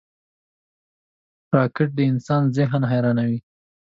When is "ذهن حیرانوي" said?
2.57-3.39